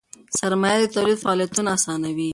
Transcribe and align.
سرمایه 0.39 0.77
د 0.81 0.85
تولید 0.95 1.17
فعالیتونه 1.23 1.69
آسانوي. 1.77 2.29